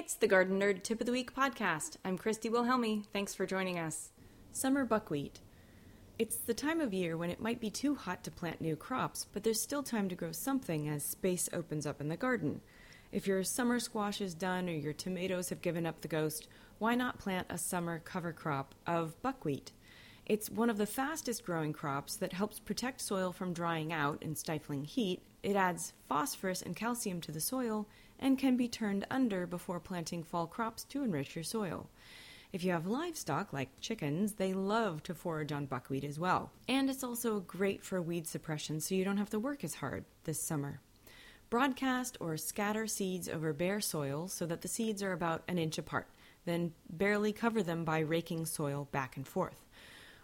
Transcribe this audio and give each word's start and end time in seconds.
It's 0.00 0.14
the 0.14 0.26
Garden 0.26 0.58
Nerd 0.58 0.82
Tip 0.82 1.00
of 1.00 1.06
the 1.06 1.12
Week 1.12 1.34
podcast. 1.34 1.98
I'm 2.06 2.16
Christy 2.16 2.48
Wilhelmi. 2.48 3.04
Thanks 3.12 3.34
for 3.34 3.44
joining 3.44 3.78
us. 3.78 4.12
Summer 4.50 4.86
buckwheat. 4.86 5.40
It's 6.18 6.38
the 6.38 6.54
time 6.54 6.80
of 6.80 6.94
year 6.94 7.18
when 7.18 7.28
it 7.28 7.38
might 7.38 7.60
be 7.60 7.68
too 7.68 7.94
hot 7.94 8.24
to 8.24 8.30
plant 8.30 8.62
new 8.62 8.76
crops, 8.76 9.26
but 9.30 9.44
there's 9.44 9.60
still 9.60 9.82
time 9.82 10.08
to 10.08 10.14
grow 10.14 10.32
something 10.32 10.88
as 10.88 11.04
space 11.04 11.50
opens 11.52 11.86
up 11.86 12.00
in 12.00 12.08
the 12.08 12.16
garden. 12.16 12.62
If 13.12 13.26
your 13.26 13.44
summer 13.44 13.78
squash 13.78 14.22
is 14.22 14.32
done 14.32 14.70
or 14.70 14.72
your 14.72 14.94
tomatoes 14.94 15.50
have 15.50 15.60
given 15.60 15.84
up 15.84 16.00
the 16.00 16.08
ghost, 16.08 16.48
why 16.78 16.94
not 16.94 17.18
plant 17.18 17.48
a 17.50 17.58
summer 17.58 17.98
cover 17.98 18.32
crop 18.32 18.74
of 18.86 19.20
buckwheat? 19.20 19.70
It's 20.26 20.50
one 20.50 20.70
of 20.70 20.76
the 20.76 20.86
fastest 20.86 21.44
growing 21.44 21.72
crops 21.72 22.16
that 22.16 22.32
helps 22.32 22.60
protect 22.60 23.00
soil 23.00 23.32
from 23.32 23.52
drying 23.52 23.92
out 23.92 24.22
and 24.22 24.38
stifling 24.38 24.84
heat. 24.84 25.22
It 25.42 25.56
adds 25.56 25.92
phosphorus 26.08 26.62
and 26.62 26.76
calcium 26.76 27.20
to 27.22 27.32
the 27.32 27.40
soil 27.40 27.88
and 28.18 28.38
can 28.38 28.56
be 28.56 28.68
turned 28.68 29.06
under 29.10 29.46
before 29.46 29.80
planting 29.80 30.22
fall 30.22 30.46
crops 30.46 30.84
to 30.84 31.02
enrich 31.02 31.34
your 31.34 31.44
soil. 31.44 31.88
If 32.52 32.64
you 32.64 32.72
have 32.72 32.86
livestock 32.86 33.52
like 33.52 33.80
chickens, 33.80 34.34
they 34.34 34.52
love 34.52 35.02
to 35.04 35.14
forage 35.14 35.52
on 35.52 35.66
buckwheat 35.66 36.04
as 36.04 36.18
well. 36.18 36.50
And 36.68 36.90
it's 36.90 37.04
also 37.04 37.40
great 37.40 37.84
for 37.84 38.02
weed 38.02 38.26
suppression 38.26 38.80
so 38.80 38.94
you 38.94 39.04
don't 39.04 39.18
have 39.18 39.30
to 39.30 39.38
work 39.38 39.62
as 39.62 39.74
hard 39.74 40.04
this 40.24 40.42
summer. 40.42 40.80
Broadcast 41.48 42.16
or 42.20 42.36
scatter 42.36 42.86
seeds 42.86 43.28
over 43.28 43.52
bare 43.52 43.80
soil 43.80 44.28
so 44.28 44.46
that 44.46 44.62
the 44.62 44.68
seeds 44.68 45.02
are 45.02 45.12
about 45.12 45.42
an 45.48 45.58
inch 45.58 45.78
apart, 45.78 46.08
then 46.44 46.72
barely 46.88 47.32
cover 47.32 47.62
them 47.62 47.84
by 47.84 48.00
raking 48.00 48.46
soil 48.46 48.88
back 48.92 49.16
and 49.16 49.26
forth. 49.26 49.64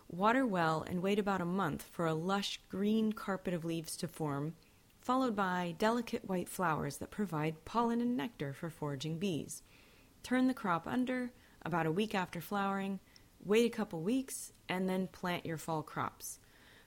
Water 0.08 0.46
well 0.46 0.84
and 0.88 1.02
wait 1.02 1.18
about 1.18 1.40
a 1.40 1.44
month 1.44 1.82
for 1.82 2.06
a 2.06 2.14
lush 2.14 2.60
green 2.68 3.12
carpet 3.12 3.52
of 3.52 3.64
leaves 3.64 3.96
to 3.98 4.08
form 4.08 4.54
followed 5.06 5.36
by 5.36 5.72
delicate 5.78 6.28
white 6.28 6.48
flowers 6.48 6.96
that 6.96 7.12
provide 7.12 7.64
pollen 7.64 8.00
and 8.00 8.16
nectar 8.16 8.52
for 8.52 8.68
foraging 8.68 9.20
bees. 9.20 9.62
Turn 10.24 10.48
the 10.48 10.52
crop 10.52 10.84
under 10.84 11.30
about 11.62 11.86
a 11.86 11.92
week 11.92 12.12
after 12.12 12.40
flowering, 12.40 12.98
wait 13.44 13.64
a 13.64 13.76
couple 13.76 14.00
weeks, 14.02 14.52
and 14.68 14.88
then 14.88 15.06
plant 15.06 15.46
your 15.46 15.58
fall 15.58 15.84
crops. 15.84 16.40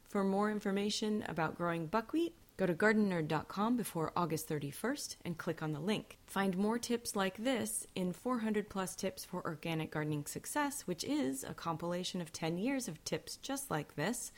For 0.09 0.25
more 0.25 0.51
information 0.51 1.23
about 1.29 1.55
growing 1.55 1.85
buckwheat, 1.85 2.35
go 2.59 2.65
to 2.65 2.73
gardennerd.com 2.73 3.77
before 3.77 4.11
August 4.17 4.49
31st 4.49 5.15
and 5.23 5.37
click 5.37 5.63
on 5.63 5.71
the 5.71 5.79
link. 5.79 6.17
Find 6.25 6.57
more 6.57 6.77
tips 6.77 7.15
like 7.15 7.37
this 7.37 7.87
in 7.95 8.11
400 8.11 8.67
plus 8.67 8.97
tips 8.97 9.23
for 9.23 9.41
organic 9.45 9.91
gardening 9.91 10.25
success, 10.25 10.81
which 10.81 11.05
is 11.05 11.45
a 11.45 11.53
compilation 11.53 12.19
of 12.19 12.33
10 12.33 12.57
years 12.57 12.89
of 12.89 13.01
tips 13.05 13.37
just 13.37 13.71
like 13.71 13.95
this, 13.95 14.33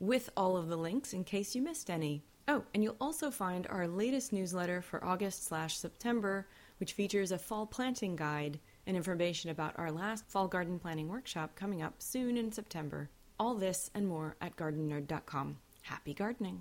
with 0.00 0.28
all 0.36 0.56
of 0.56 0.66
the 0.66 0.76
links 0.76 1.12
in 1.12 1.22
case 1.22 1.54
you 1.54 1.62
missed 1.62 1.88
any. 1.88 2.24
Oh, 2.48 2.64
and 2.74 2.82
you'll 2.82 2.96
also 3.00 3.30
find 3.30 3.68
our 3.68 3.86
latest 3.86 4.32
newsletter 4.32 4.82
for 4.82 5.04
August 5.04 5.46
slash 5.46 5.76
September, 5.76 6.48
which 6.78 6.94
features 6.94 7.30
a 7.30 7.38
fall 7.38 7.66
planting 7.66 8.16
guide 8.16 8.58
and 8.88 8.96
information 8.96 9.50
about 9.50 9.78
our 9.78 9.92
last 9.92 10.28
fall 10.28 10.48
garden 10.48 10.80
planning 10.80 11.06
workshop 11.06 11.54
coming 11.54 11.80
up 11.80 11.94
soon 12.02 12.36
in 12.36 12.50
September. 12.50 13.08
All 13.38 13.54
this 13.54 13.88
and 13.94 14.08
more 14.08 14.34
at 14.40 14.56
gardennerd.com. 14.56 15.58
Happy 15.82 16.12
gardening! 16.12 16.60